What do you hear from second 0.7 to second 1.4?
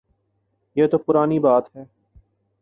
یہ تو پرانی